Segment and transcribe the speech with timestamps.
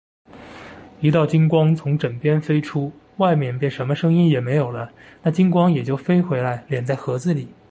[0.99, 7.53] 一道金光从枕边飞出，外面便什么声音也没有了，那金光也就飞回来，敛在盒子里。